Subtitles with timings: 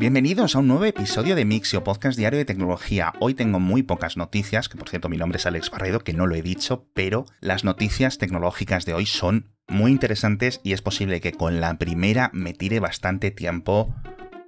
[0.00, 3.12] Bienvenidos a un nuevo episodio de Mixio, podcast diario de tecnología.
[3.20, 6.26] Hoy tengo muy pocas noticias, que por cierto mi nombre es Alex Barredo, que no
[6.26, 11.20] lo he dicho, pero las noticias tecnológicas de hoy son muy interesantes y es posible
[11.20, 13.94] que con la primera me tire bastante tiempo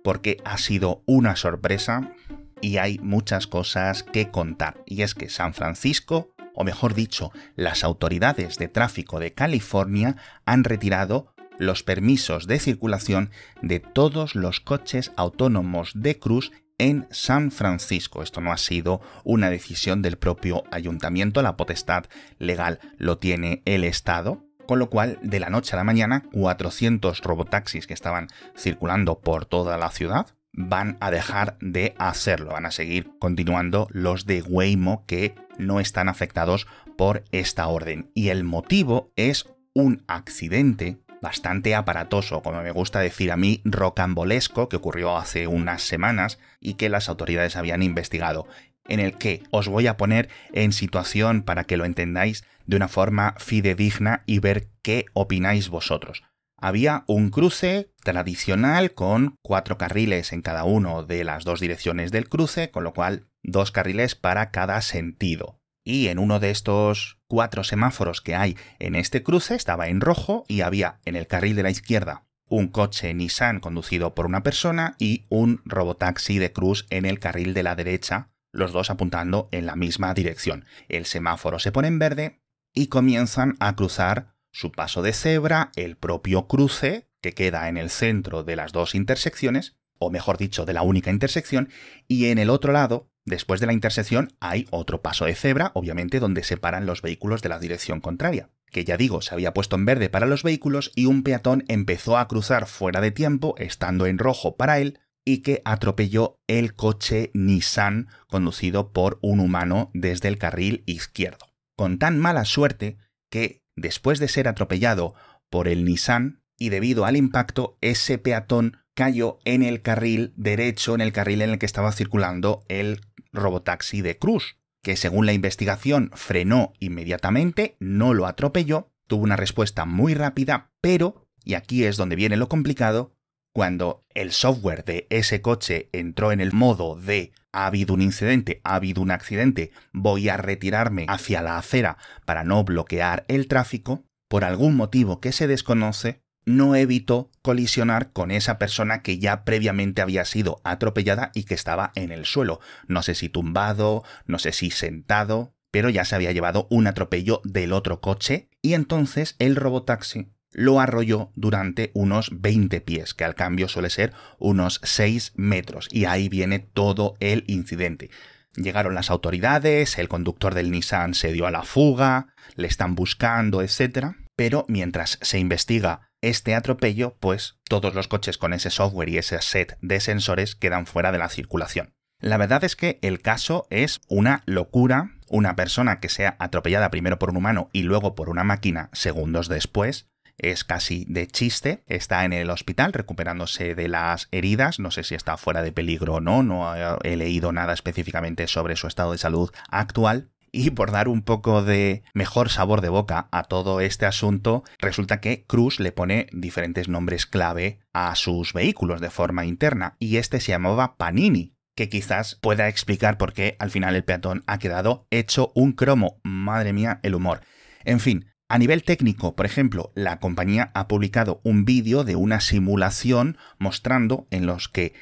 [0.02, 2.14] porque ha sido una sorpresa
[2.62, 4.82] y hay muchas cosas que contar.
[4.86, 10.16] Y es que San Francisco, o mejor dicho, las autoridades de tráfico de California
[10.46, 13.30] han retirado los permisos de circulación
[13.60, 18.22] de todos los coches autónomos de Cruz en San Francisco.
[18.22, 22.06] Esto no ha sido una decisión del propio ayuntamiento, la potestad
[22.38, 24.44] legal lo tiene el Estado.
[24.66, 29.44] Con lo cual, de la noche a la mañana, 400 robotaxis que estaban circulando por
[29.44, 32.52] toda la ciudad van a dejar de hacerlo.
[32.52, 38.10] Van a seguir continuando los de Waymo que no están afectados por esta orden.
[38.14, 44.68] Y el motivo es un accidente bastante aparatoso, como me gusta decir a mí, rocambolesco,
[44.68, 48.46] que ocurrió hace unas semanas y que las autoridades habían investigado,
[48.86, 52.88] en el que os voy a poner en situación para que lo entendáis de una
[52.88, 56.24] forma fidedigna y ver qué opináis vosotros.
[56.58, 62.28] Había un cruce tradicional con cuatro carriles en cada uno de las dos direcciones del
[62.28, 67.64] cruce, con lo cual dos carriles para cada sentido y en uno de estos cuatro
[67.64, 71.62] semáforos que hay en este cruce estaba en rojo y había en el carril de
[71.62, 77.06] la izquierda un coche Nissan conducido por una persona y un robotaxi de cruz en
[77.06, 80.66] el carril de la derecha, los dos apuntando en la misma dirección.
[80.90, 82.42] El semáforo se pone en verde
[82.74, 87.88] y comienzan a cruzar su paso de cebra, el propio cruce, que queda en el
[87.88, 91.70] centro de las dos intersecciones, o mejor dicho, de la única intersección,
[92.06, 96.18] y en el otro lado Después de la intersección hay otro paso de cebra, obviamente
[96.18, 99.84] donde separan los vehículos de la dirección contraria, que ya digo, se había puesto en
[99.84, 104.18] verde para los vehículos y un peatón empezó a cruzar fuera de tiempo, estando en
[104.18, 110.38] rojo para él, y que atropelló el coche Nissan conducido por un humano desde el
[110.38, 111.46] carril izquierdo.
[111.76, 112.96] Con tan mala suerte
[113.30, 115.14] que, después de ser atropellado
[115.48, 121.00] por el Nissan, y debido al impacto, ese peatón cayó en el carril derecho, en
[121.00, 123.00] el carril en el que estaba circulando el
[123.32, 129.84] robotaxi de Cruz, que según la investigación frenó inmediatamente, no lo atropelló, tuvo una respuesta
[129.84, 133.14] muy rápida, pero, y aquí es donde viene lo complicado,
[133.52, 138.60] cuando el software de ese coche entró en el modo de ha habido un incidente,
[138.64, 144.04] ha habido un accidente, voy a retirarme hacia la acera para no bloquear el tráfico,
[144.28, 150.02] por algún motivo que se desconoce, no evitó colisionar con esa persona que ya previamente
[150.02, 152.60] había sido atropellada y que estaba en el suelo.
[152.86, 157.40] No sé si tumbado, no sé si sentado, pero ya se había llevado un atropello
[157.44, 163.34] del otro coche y entonces el robotaxi lo arrolló durante unos 20 pies, que al
[163.34, 168.10] cambio suele ser unos 6 metros, y ahí viene todo el incidente.
[168.54, 173.62] Llegaron las autoridades, el conductor del Nissan se dio a la fuga, le están buscando,
[173.62, 174.08] etc.
[174.36, 179.40] Pero mientras se investiga este atropello, pues todos los coches con ese software y ese
[179.42, 181.94] set de sensores quedan fuera de la circulación.
[182.20, 185.10] La verdad es que el caso es una locura.
[185.28, 189.48] Una persona que sea atropellada primero por un humano y luego por una máquina segundos
[189.48, 191.84] después, es casi de chiste.
[191.86, 194.78] Está en el hospital recuperándose de las heridas.
[194.78, 196.42] No sé si está fuera de peligro o no.
[196.42, 200.31] No he leído nada específicamente sobre su estado de salud actual.
[200.52, 205.18] Y por dar un poco de mejor sabor de boca a todo este asunto, resulta
[205.18, 210.40] que Cruz le pone diferentes nombres clave a sus vehículos de forma interna, y este
[210.40, 215.06] se llamaba Panini, que quizás pueda explicar por qué al final el peatón ha quedado
[215.10, 216.20] hecho un cromo.
[216.22, 217.40] Madre mía, el humor.
[217.84, 222.40] En fin, a nivel técnico, por ejemplo, la compañía ha publicado un vídeo de una
[222.40, 224.92] simulación mostrando en los que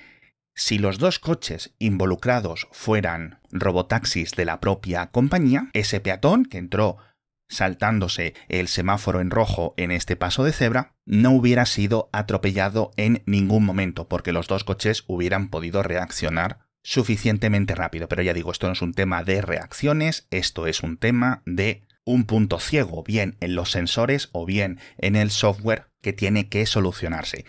[0.54, 6.98] si los dos coches involucrados fueran robotaxis de la propia compañía, ese peatón que entró
[7.48, 13.22] saltándose el semáforo en rojo en este paso de cebra, no hubiera sido atropellado en
[13.26, 18.08] ningún momento, porque los dos coches hubieran podido reaccionar suficientemente rápido.
[18.08, 21.82] Pero ya digo, esto no es un tema de reacciones, esto es un tema de
[22.04, 26.64] un punto ciego, bien en los sensores o bien en el software que tiene que
[26.66, 27.44] solucionarse.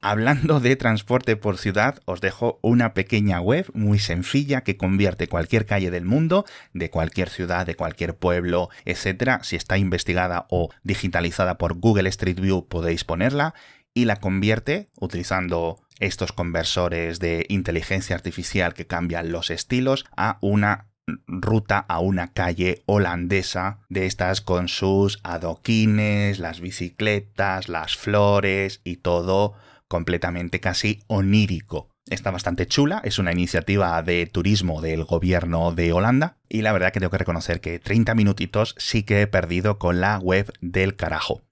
[0.00, 5.66] Hablando de transporte por ciudad, os dejo una pequeña web muy sencilla que convierte cualquier
[5.66, 11.58] calle del mundo, de cualquier ciudad, de cualquier pueblo, etcétera, si está investigada o digitalizada
[11.58, 13.54] por Google Street View podéis ponerla
[13.94, 20.88] y la convierte utilizando estos conversores de inteligencia artificial que cambian los estilos a una
[21.26, 28.96] ruta a una calle holandesa de estas con sus adoquines, las bicicletas, las flores y
[28.96, 29.54] todo
[29.88, 31.90] completamente casi onírico.
[32.08, 36.92] Está bastante chula, es una iniciativa de turismo del gobierno de Holanda y la verdad
[36.92, 40.94] que tengo que reconocer que 30 minutitos sí que he perdido con la web del
[40.94, 41.42] carajo.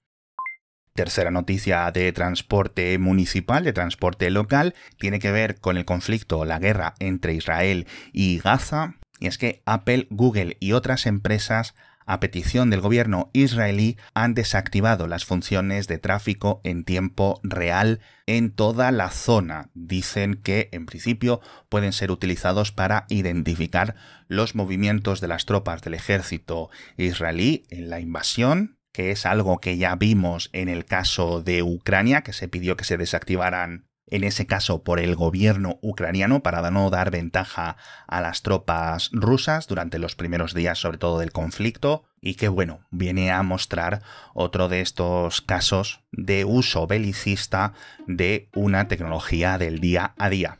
[0.93, 6.57] Tercera noticia de transporte municipal, de transporte local, tiene que ver con el conflicto, la
[6.57, 8.95] guerra entre Israel y Gaza.
[9.19, 15.07] Y es que Apple, Google y otras empresas a petición del gobierno israelí, han desactivado
[15.07, 19.69] las funciones de tráfico en tiempo real en toda la zona.
[19.73, 23.95] Dicen que, en principio, pueden ser utilizados para identificar
[24.27, 29.77] los movimientos de las tropas del ejército israelí en la invasión, que es algo que
[29.77, 34.45] ya vimos en el caso de Ucrania, que se pidió que se desactivaran en ese
[34.45, 40.15] caso por el gobierno ucraniano para no dar ventaja a las tropas rusas durante los
[40.15, 44.01] primeros días sobre todo del conflicto y que bueno, viene a mostrar
[44.33, 47.73] otro de estos casos de uso belicista
[48.07, 50.59] de una tecnología del día a día.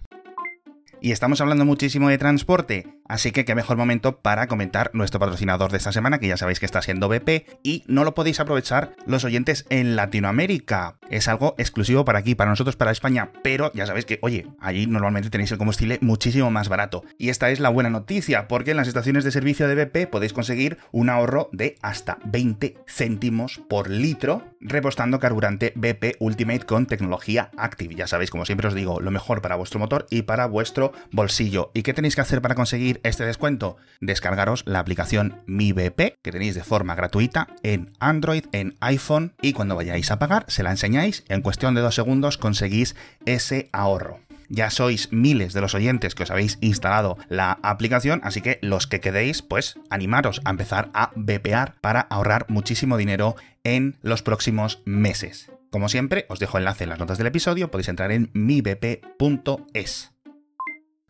[1.05, 5.69] Y estamos hablando muchísimo de transporte, así que qué mejor momento para comentar nuestro patrocinador
[5.69, 8.95] de esta semana, que ya sabéis que está siendo BP, y no lo podéis aprovechar
[9.05, 10.97] los oyentes en Latinoamérica.
[11.11, 14.87] Es algo exclusivo para aquí, para nosotros, para España, pero ya sabéis que, oye, allí
[14.87, 17.03] normalmente tenéis el combustible muchísimo más barato.
[17.19, 20.33] Y esta es la buena noticia, porque en las estaciones de servicio de BP podéis
[20.33, 27.51] conseguir un ahorro de hasta 20 céntimos por litro repostando carburante BP Ultimate con tecnología
[27.57, 27.93] Active.
[27.93, 31.71] Ya sabéis, como siempre os digo, lo mejor para vuestro motor y para vuestro bolsillo.
[31.73, 33.77] ¿Y qué tenéis que hacer para conseguir este descuento?
[34.01, 39.53] Descargaros la aplicación Mi BP, que tenéis de forma gratuita en Android, en iPhone, y
[39.53, 42.95] cuando vayáis a pagar, se la enseñáis, en cuestión de dos segundos conseguís
[43.25, 44.19] ese ahorro.
[44.49, 48.87] Ya sois miles de los oyentes que os habéis instalado la aplicación, así que los
[48.87, 54.81] que quedéis, pues animaros a empezar a BPar para ahorrar muchísimo dinero en los próximos
[54.85, 55.51] meses.
[55.71, 60.14] Como siempre, os dejo enlace en las notas del episodio, podéis entrar en mibp.es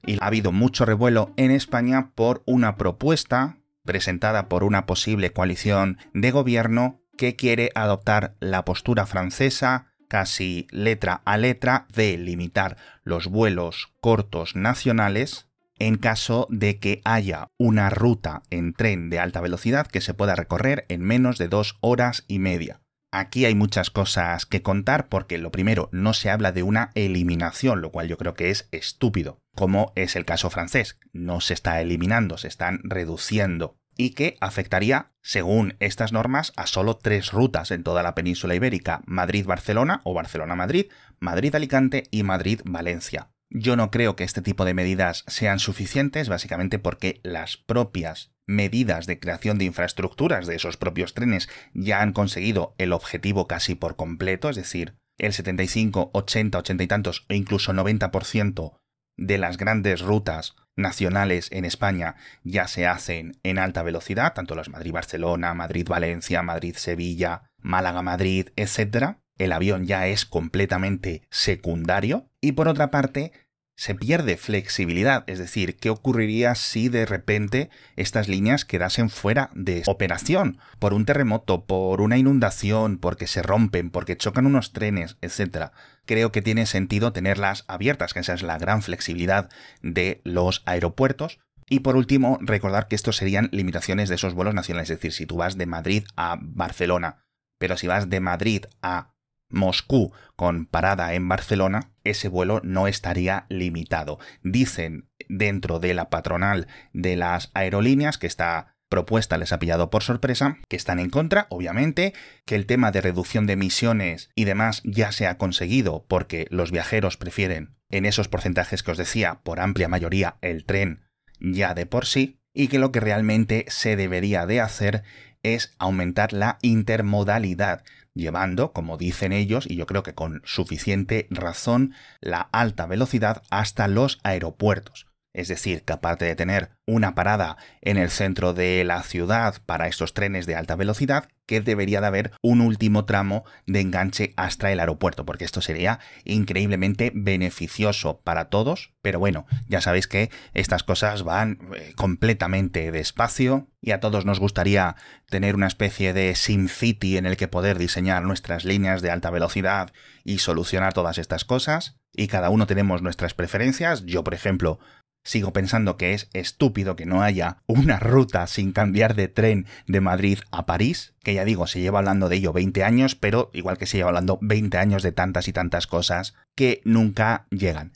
[0.06, 5.98] y ha habido mucho revuelo en España por una propuesta presentada por una posible coalición
[6.14, 13.28] de gobierno que quiere adoptar la postura francesa casi letra a letra de limitar los
[13.28, 15.48] vuelos cortos nacionales
[15.78, 20.36] en caso de que haya una ruta en tren de alta velocidad que se pueda
[20.36, 22.82] recorrer en menos de dos horas y media.
[23.12, 27.82] Aquí hay muchas cosas que contar porque lo primero, no se habla de una eliminación,
[27.82, 31.00] lo cual yo creo que es estúpido, como es el caso francés.
[31.14, 36.98] No se está eliminando, se están reduciendo y que afectaría, según estas normas, a solo
[36.98, 40.88] tres rutas en toda la península ibérica, Madrid-Barcelona o Barcelona-Madrid,
[41.20, 43.30] Madrid-Alicante y Madrid-Valencia.
[43.50, 49.06] Yo no creo que este tipo de medidas sean suficientes, básicamente porque las propias medidas
[49.06, 53.96] de creación de infraestructuras de esos propios trenes ya han conseguido el objetivo casi por
[53.96, 58.78] completo, es decir, el 75, 80, 80 y tantos e incluso 90%
[59.18, 64.70] de las grandes rutas nacionales en España ya se hacen en alta velocidad, tanto las
[64.70, 69.18] Madrid-Barcelona, Madrid-Valencia, Madrid-Sevilla, Málaga-Madrid, etc.
[69.38, 73.32] El avión ya es completamente secundario y por otra parte
[73.78, 79.84] se pierde flexibilidad, es decir, ¿qué ocurriría si de repente estas líneas quedasen fuera de
[79.86, 85.74] operación por un terremoto, por una inundación, porque se rompen, porque chocan unos trenes, etcétera?
[86.06, 89.50] Creo que tiene sentido tenerlas abiertas, que esa es la gran flexibilidad
[89.82, 94.90] de los aeropuertos, y por último, recordar que estos serían limitaciones de esos vuelos nacionales,
[94.90, 97.26] es decir, si tú vas de Madrid a Barcelona,
[97.58, 99.16] pero si vas de Madrid a
[99.50, 104.20] Moscú con parada en Barcelona, ese vuelo no estaría limitado.
[104.44, 110.04] Dicen dentro de la patronal de las aerolíneas que esta propuesta les ha pillado por
[110.04, 112.14] sorpresa, que están en contra, obviamente,
[112.46, 116.72] que el tema de reducción de emisiones y demás ya se ha conseguido porque los
[116.72, 121.06] viajeros prefieren, en esos porcentajes que os decía, por amplia mayoría, el tren
[121.40, 125.04] ya de por sí, y que lo que realmente se debería de hacer
[125.44, 131.94] es aumentar la intermodalidad, llevando, como dicen ellos, y yo creo que con suficiente razón,
[132.22, 135.08] la alta velocidad hasta los aeropuertos.
[135.36, 139.88] Es decir, que aparte de tener una parada en el centro de la ciudad para
[139.88, 144.72] estos trenes de alta velocidad, que debería de haber un último tramo de enganche hasta
[144.72, 148.94] el aeropuerto, porque esto sería increíblemente beneficioso para todos.
[149.02, 154.40] Pero bueno, ya sabéis que estas cosas van eh, completamente despacio y a todos nos
[154.40, 154.96] gustaría
[155.30, 159.92] tener una especie de SimCity en el que poder diseñar nuestras líneas de alta velocidad
[160.24, 161.98] y solucionar todas estas cosas.
[162.18, 164.06] Y cada uno tenemos nuestras preferencias.
[164.06, 164.80] Yo, por ejemplo,
[165.26, 170.00] Sigo pensando que es estúpido que no haya una ruta sin cambiar de tren de
[170.00, 173.80] Madrid a París, que ya digo, se lleva hablando de ello 20 años, pero igual
[173.80, 177.92] que se lleva hablando 20 años de tantas y tantas cosas que nunca llegan.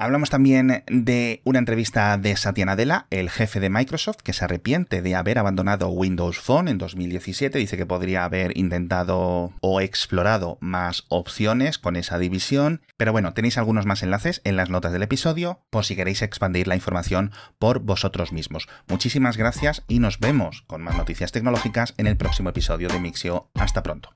[0.00, 5.02] Hablamos también de una entrevista de Satya Nadella, el jefe de Microsoft, que se arrepiente
[5.02, 7.58] de haber abandonado Windows Phone en 2017.
[7.58, 12.80] Dice que podría haber intentado o explorado más opciones con esa división.
[12.96, 16.68] Pero bueno, tenéis algunos más enlaces en las notas del episodio por si queréis expandir
[16.68, 18.68] la información por vosotros mismos.
[18.86, 23.50] Muchísimas gracias y nos vemos con más noticias tecnológicas en el próximo episodio de Mixio.
[23.54, 24.10] Hasta pronto.